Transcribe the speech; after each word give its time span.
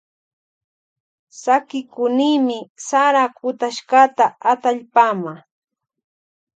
Sakikunimi 1.41 2.57
sara 2.87 3.23
kutashkata 3.37 4.25
atallpama. 4.51 5.33